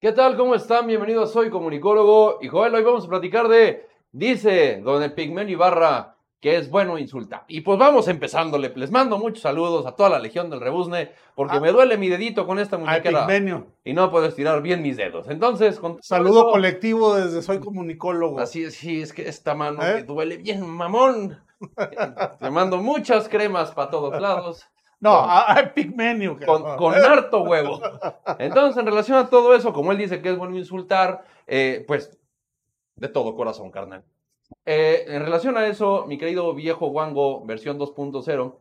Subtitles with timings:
[0.00, 0.36] ¿Qué tal?
[0.36, 0.86] ¿Cómo están?
[0.86, 6.54] Bienvenidos, soy comunicólogo y Joel, hoy vamos a platicar de, dice don Epigmenio Ibarra, que
[6.56, 7.44] es bueno insultar.
[7.48, 11.56] Y pues vamos empezándole, les mando muchos saludos a toda la legión del rebuzne, porque
[11.56, 11.60] Ah.
[11.60, 13.26] me duele mi dedito con esta muñequera
[13.84, 15.28] y no puedo estirar bien mis dedos.
[15.28, 18.38] Entonces, con Saludo eso- colectivo desde Soy Comunicólogo.
[18.38, 19.94] Así es, sí, es que esta mano ¿Eh?
[19.94, 21.42] me duele bien, mamón.
[22.38, 24.64] Te mando muchas cremas para todos lados.
[25.00, 26.76] No, a, a con, cabrón.
[26.76, 27.80] con harto huevo.
[28.38, 32.18] Entonces, en relación a todo eso, como él dice que es bueno insultar, eh, pues
[32.96, 34.04] de todo corazón, carnal.
[34.64, 38.56] Eh, en relación a eso, mi querido viejo Wango, versión 2.0,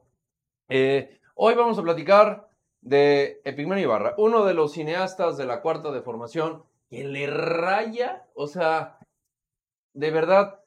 [0.70, 2.50] eh, hoy vamos a platicar
[2.82, 8.28] de Epigmenio Ibarra, uno de los cineastas de la cuarta de formación que le raya,
[8.34, 9.00] o sea,
[9.94, 10.60] de verdad,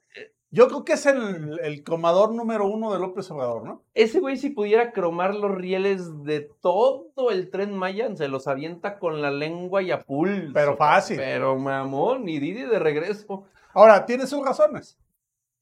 [0.53, 3.83] Yo creo que es el, el cromador número uno de López Obrador, ¿no?
[3.95, 8.99] Ese güey si pudiera cromar los rieles de todo el tren Maya, se los avienta
[8.99, 10.51] con la lengua y a pulso.
[10.53, 11.19] Pero fácil.
[11.19, 13.45] Pero mamón, y Didi de regreso.
[13.73, 14.99] Ahora, tiene sus razones.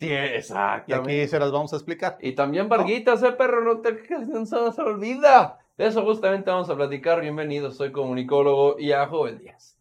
[0.00, 1.20] Sí, Y exactamente.
[1.20, 2.16] aquí se las vamos a explicar.
[2.22, 3.98] Y también Varguitas, eh, perro, no te
[4.30, 5.58] no se olvida.
[5.76, 7.20] De eso justamente vamos a platicar.
[7.20, 9.76] Bienvenidos, soy comunicólogo y a Joven Díaz.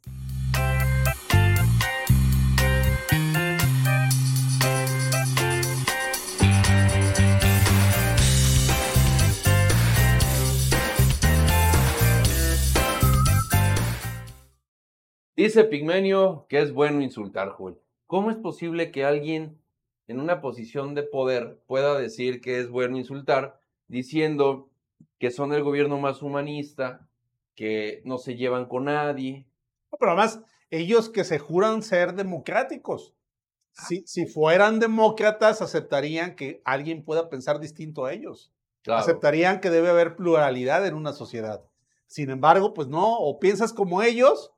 [15.38, 17.78] Dice Pigmenio que es bueno insultar, Joel.
[18.08, 19.62] ¿Cómo es posible que alguien
[20.08, 24.72] en una posición de poder pueda decir que es bueno insultar diciendo
[25.20, 27.08] que son el gobierno más humanista,
[27.54, 29.46] que no se llevan con nadie?
[30.00, 33.14] Pero además, ellos que se juran ser democráticos.
[33.74, 38.52] Si, si fueran demócratas, aceptarían que alguien pueda pensar distinto a ellos.
[38.82, 39.02] Claro.
[39.02, 41.64] Aceptarían que debe haber pluralidad en una sociedad.
[42.08, 44.52] Sin embargo, pues no, o piensas como ellos,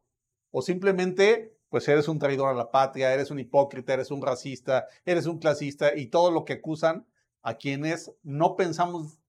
[0.51, 4.87] o simplemente, pues eres un traidor a la patria, eres un hipócrita, eres un racista,
[5.05, 7.05] eres un clasista y todo lo que acusan
[7.41, 9.19] a quienes no pensamos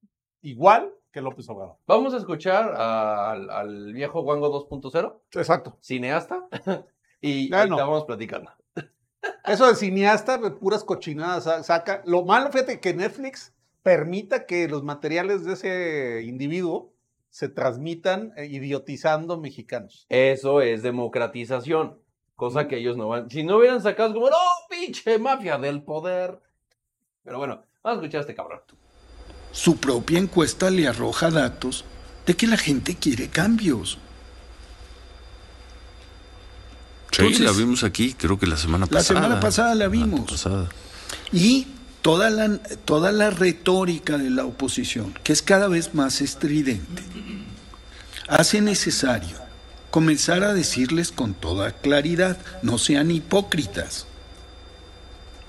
[0.42, 1.76] igual que López Obrador.
[1.86, 5.76] Vamos a escuchar a- al, al viejo Wango 2.0, Exacto.
[5.80, 6.46] cineasta,
[7.20, 7.74] y Bueno.
[7.74, 8.50] ahorita vamos platicando.
[9.44, 12.02] Eso de cineasta, de puras cochinadas sa- saca.
[12.06, 16.94] Lo malo, fíjate, que Netflix permita que los materiales de ese individuo
[17.30, 20.06] se transmitan eh, idiotizando mexicanos.
[20.08, 21.98] Eso es democratización,
[22.36, 23.30] cosa que ellos no van.
[23.30, 24.36] Si no hubieran sacado, como, no,
[24.68, 26.40] pinche mafia del poder.
[27.24, 28.60] Pero bueno, vamos a escuchar a este cabrón.
[29.52, 31.84] Su propia encuesta le arroja datos
[32.26, 33.98] de que la gente quiere cambios.
[37.12, 39.20] Sí, Entonces, la vimos aquí, creo que la semana La pasada.
[39.20, 40.30] semana pasada la vimos.
[40.30, 40.68] pasada.
[41.32, 41.66] Y
[42.02, 47.02] toda la, toda la retórica de la oposición, que es cada vez más estridente,
[48.30, 49.36] hace necesario
[49.90, 54.06] comenzar a decirles con toda claridad, no sean hipócritas.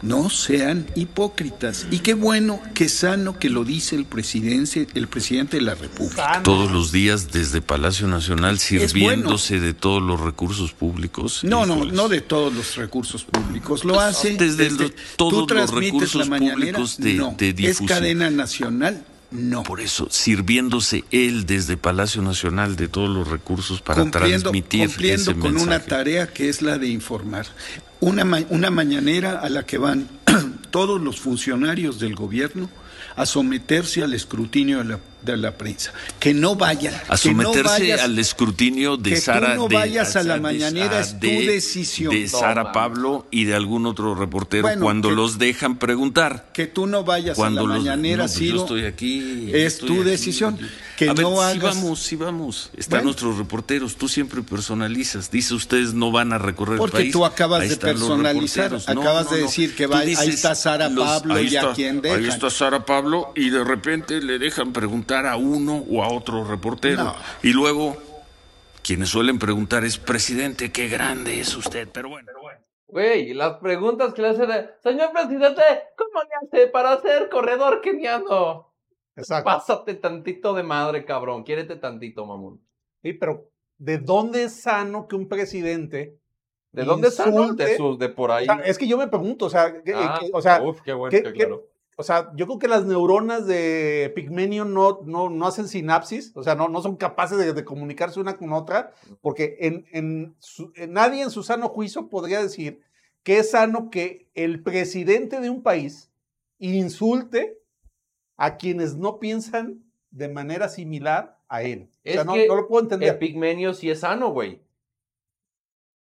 [0.01, 1.85] No sean hipócritas.
[1.91, 6.25] Y qué bueno, qué sano que lo dice el presidente, el presidente de la República.
[6.25, 6.41] Sano.
[6.43, 8.87] Todos los días desde Palacio Nacional bueno.
[8.87, 11.43] sirviéndose de todos los recursos públicos.
[11.43, 13.85] No, no, no de todos los recursos públicos.
[13.85, 17.35] Lo hace Desde los- todos tú los transmites recursos la mañanera, públicos de- no.
[17.37, 17.87] de Es difusión.
[17.87, 19.63] cadena nacional, no.
[19.63, 25.31] Por eso, sirviéndose él desde Palacio Nacional de todos los recursos para cumpliendo transmitir cumpliendo
[25.31, 27.47] ese con una tarea que es la de informar.
[27.99, 30.07] Una, ma- una mañanera a la que van
[30.71, 32.69] todos los funcionarios del gobierno
[33.15, 35.91] a someterse al escrutinio de la, de la prensa.
[36.19, 36.93] Que no vayan.
[37.07, 39.55] A que no someterse vayas- al escrutinio de que tú Sara.
[39.55, 42.13] no de- vayas a la de- mañanera, es tu de- decisión.
[42.13, 42.71] De No, Sara.
[42.71, 46.49] Pablo y de algún otro reportero Bueno, cuando que- los dejan preguntar.
[46.53, 49.49] Que tú no vayas Cuando a la los- mañanera, no, pues Ciro, yo estoy aquí.
[49.53, 50.03] es estoy tu aquí.
[50.03, 50.59] decisión.
[50.97, 52.69] Que a ver, no sí hagas- vamos, sí vamos.
[52.77, 53.03] Están Bueno.
[53.05, 53.95] nuestros reporteros.
[53.95, 55.31] Tú siempre personalizas.
[55.31, 57.13] Dice ustedes no van a recorrer Porque el país.
[57.13, 58.95] tú acabas Ahí de están los personalizar, reporteros.
[58.95, 59.45] No, acabas no, de no.
[59.47, 62.01] decir que Tú va- ahí dices, está Sara Pablo ahí y a está- quién Ahí
[62.01, 62.25] dejan.
[62.25, 67.03] está Sara Pablo y de repente le dejan preguntar a uno o a otro reportero.
[67.03, 67.15] No.
[67.43, 67.97] Y luego,
[68.83, 71.87] quienes suelen preguntar es, presidente, qué grande es usted.
[71.91, 72.27] Pero bueno.
[72.87, 75.61] Güey, las preguntas que le hace de, señor presidente,
[75.97, 78.73] ¿cómo le hace para ser corredor keniano?
[79.15, 79.45] Exacto.
[79.45, 81.43] Pásate tantito de madre, cabrón.
[81.43, 82.59] Quiérete tantito, mamón.
[83.01, 86.17] Sí, pero ¿de dónde es sano que un presidente...
[86.73, 87.07] ¿De dónde?
[87.09, 87.65] Insulte.
[87.65, 88.45] De sus, de por O ahí.
[88.45, 91.11] sea, es que yo me pregunto, o sea, Ah, que- o sea, uf, qué bueno,
[91.11, 91.63] ¿qué- que qué- claro.
[91.97, 96.43] O sea, yo creo que las neuronas de Pigmenio no, no, no hacen sinapsis, o
[96.43, 100.71] sea, no, no son capaces de, de comunicarse una con otra, porque en, en su-
[100.75, 102.81] en nadie en su sano juicio podría decir
[103.23, 106.11] que es sano que el presidente de un país
[106.57, 107.59] insulte
[108.37, 111.89] a quienes no piensan de manera similar a él.
[112.05, 113.09] O sea, Es no, que no lo puedo entender.
[113.13, 114.61] El pigmenio sí es sano, güey.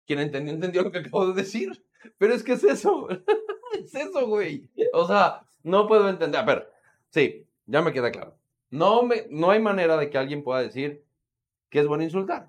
[0.07, 1.85] Quien entendió, entendió lo que acabo de decir.
[2.19, 3.07] Pero es que es eso.
[3.85, 4.69] es eso, güey.
[4.93, 6.41] O sea, no puedo entender.
[6.41, 6.71] A ver,
[7.11, 8.37] sí, ya me queda claro.
[8.71, 11.05] No, me, no hay manera de que alguien pueda decir
[11.71, 12.49] que es bueno insultar.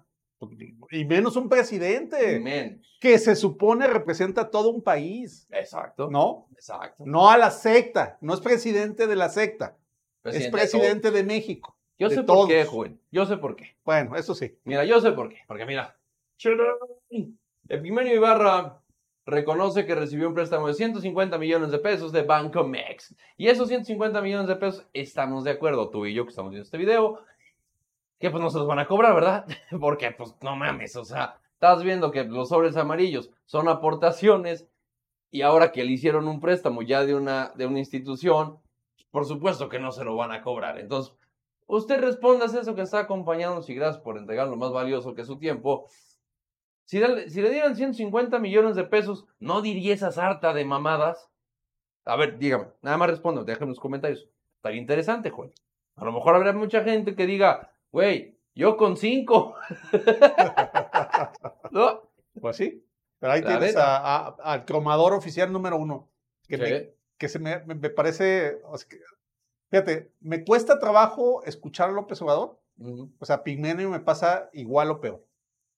[0.91, 2.85] Y menos un presidente Menos.
[2.99, 6.09] que se supone representa a todo un país, Exacto.
[6.11, 6.47] ¿no?
[6.51, 7.03] Exacto.
[7.07, 9.77] No a la secta, no es presidente de la secta,
[10.23, 11.75] es de presidente de México.
[11.97, 11.97] todos.
[11.97, 12.67] Yo de sé por qué, todos.
[12.75, 12.99] joven.
[13.11, 13.75] Yo sé por qué.
[13.85, 14.57] Bueno, eso sí.
[14.65, 15.39] Mira, yo sé por qué.
[15.47, 15.95] Porque mira.
[17.69, 18.81] Epimenio Ibarra
[19.25, 23.15] reconoce que recibió un préstamo de 150 millones de pesos de Banco Mex.
[23.37, 26.65] Y esos 150 millones de pesos estamos de acuerdo, tú y yo que estamos viendo
[26.65, 27.19] este video,
[28.19, 29.45] que pues no se los van a cobrar, ¿verdad?
[29.79, 34.67] Porque pues no mames, o sea, estás viendo que los sobres amarillos son aportaciones
[35.31, 38.59] y ahora que le hicieron un préstamo ya de una, de una institución,
[39.11, 40.79] por supuesto que no se lo van a cobrar.
[40.79, 41.13] Entonces,
[41.67, 45.21] usted responda a eso que está acompañándonos y gracias por entregar lo más valioso que
[45.21, 45.87] es su tiempo.
[46.85, 51.29] Si le, si le dieran 150 millones de pesos, ¿no diría esa sarta de mamadas?
[52.05, 54.27] A ver, dígame, nada más respondo, déjame en los comentarios.
[54.57, 55.51] Estaría interesante, Juan.
[55.95, 59.55] A lo mejor habrá mucha gente que diga, güey, yo con cinco.
[61.71, 62.01] ¿No?
[62.39, 62.85] Pues sí.
[63.19, 63.97] Pero ahí La tienes neta.
[63.97, 66.09] a- a- al cromador oficial número uno.
[66.47, 68.59] Que, me, que se me, me- me parece.
[68.65, 68.99] o sea, que-
[69.71, 72.59] fíjate, me cuesta trabajo escuchar a López Obrador.
[72.77, 73.09] Ujú.
[73.19, 75.25] O sea, Pigmenio me pasa igual o peor.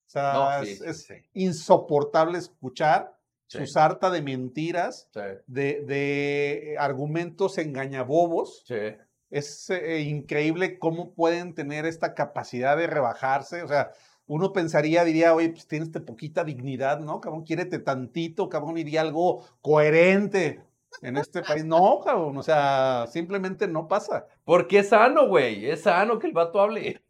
[0.08, 1.14] O sea, No, sí, es, es sí.
[1.34, 3.14] insoportable escuchar
[3.46, 3.60] Sí.
[3.60, 5.08] su sarta de mentiras,
[5.46, 8.66] de, de argumentos engañabobos.
[9.30, 13.62] Es eh, increíble cómo pueden tener esta capacidad de rebajarse.
[13.62, 13.92] O sea,
[14.26, 17.22] uno pensaría, diría, oye, pues tienes poquita dignidad, ¿no?
[17.22, 20.60] Cabrón, quiérete tantito, cabrón, iría algo coherente
[21.00, 21.64] en este país.
[21.64, 24.26] No, cabrón, o sea, simplemente no pasa.
[24.44, 25.70] Porque es sano, güey.
[25.70, 27.00] Es sano que el vato hable.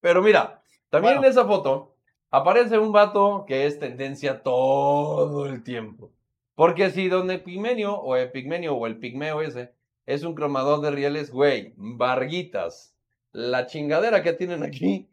[0.00, 0.61] Pero mira,
[0.92, 1.26] también Bueno.
[1.26, 1.94] en esa foto
[2.30, 6.12] aparece un vato que es tendencia todo el tiempo.
[6.54, 9.72] Porque si don Epigmenio o Epigmenio o el pigmeo ese
[10.06, 12.94] es un cromador de rieles, güey, Varguitas,
[13.32, 15.08] la chingadera que tienen aquí,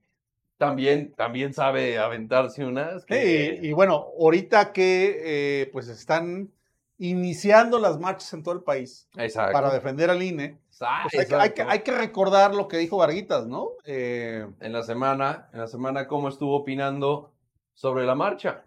[0.57, 3.03] también, también sabe aventarse unas.
[3.03, 5.17] Sí, que- y, y bueno, ahorita que
[5.61, 6.51] eh, pues están
[6.97, 9.53] iniciando las marchas en todo el país Exacto.
[9.53, 11.71] para defender al INE, pues hay, que- hay que, exacto.
[11.71, 13.71] hay que recordar lo que dijo Varguitas, ¿no?
[13.85, 17.33] Eh, en la semana, en la semana cómo estuvo opinando
[17.73, 18.65] sobre la marcha.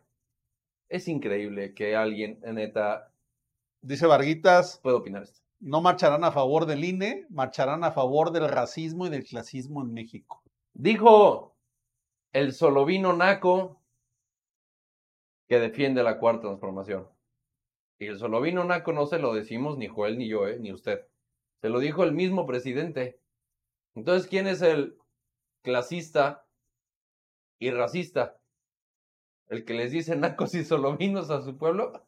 [0.89, 3.11] Es increíble que alguien, neta,
[3.81, 5.41] dice Varguitas, opinar esto.
[5.61, 9.93] no marcharán a favor del INE, marcharán a favor del racismo y del clasismo en
[9.95, 10.43] México.
[10.75, 11.57] Dijo
[12.33, 13.81] el solovino naco
[15.49, 17.07] que defiende la cuarta transformación.
[17.99, 20.59] Y el solovino naco no se lo decimos ni Joel ni yo, ¿eh?
[20.59, 21.07] ni usted.
[21.63, 23.21] Se lo dijo el mismo presidente.
[23.95, 24.99] Entonces, ¿quién es el
[25.63, 26.45] clasista
[27.59, 28.39] y racista?
[29.49, 32.05] ¿El que les dice nacos y solovinos a su pueblo?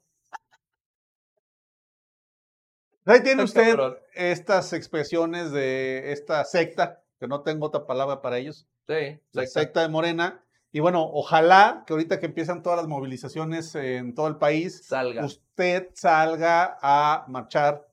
[3.07, 3.97] Ahí tiene usted cabrón.
[4.15, 9.61] estas expresiones de esta secta, que no tengo otra palabra para ellos, Sí, la secta.
[9.61, 10.45] secta de Morena.
[10.73, 15.25] Y bueno, ojalá que ahorita que empiezan todas las movilizaciones en todo el país, salga.
[15.25, 17.87] usted salga a marchar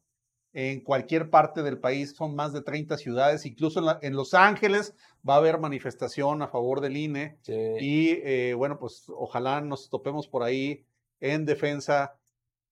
[0.53, 2.15] en cualquier parte del país.
[2.15, 4.95] Son más de 30 ciudades, incluso en, la- en Los Ángeles
[5.27, 7.38] va a haber manifestación a favor del INE.
[7.42, 7.53] Sí.
[7.80, 10.85] Y eh, bueno, pues ojalá nos topemos por ahí
[11.19, 12.18] en defensa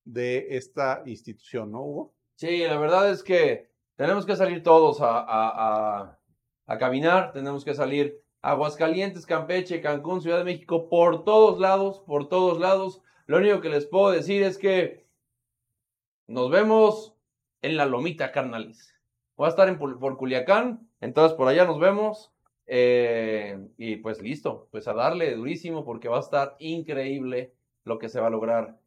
[0.04, 2.14] de esta institución, ¿no, Hugo?
[2.36, 6.20] Sí, la verdad es que tenemos que salir todos a, a, a,
[6.66, 12.02] a caminar, tenemos que salir a Aguascalientes, Campeche, Cancún, Ciudad de México, por todos lados,
[12.08, 13.02] por todos lados.
[13.28, 15.06] Lo único que les puedo decir es que
[16.28, 17.14] nos vemos
[17.62, 18.96] en la lomita, carnales.
[19.36, 22.32] Voy a estar en, por Culiacán, entonces por allá nos vemos.
[22.72, 27.52] eh, y pues listo, pues a darle durísimo porque va a estar increíble
[27.84, 28.78] lo que se va a lograr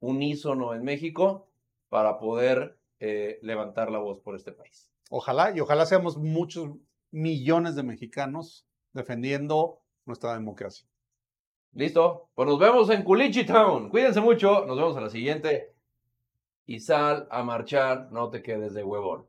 [0.00, 1.46] unísono en México
[1.88, 4.90] para poder eh, levantar la voz por este país.
[5.10, 6.70] Ojalá, y ojalá seamos muchos
[7.12, 10.88] millones de mexicanos defendiendo nuestra democracia.
[11.72, 12.28] ¿Listo?
[12.34, 13.88] Pues nos vemos en Culichi Town.
[13.88, 15.74] Cuídense mucho, nos vemos a la siguiente.
[16.68, 19.26] Y sal a marchar, no te quedes de huevón.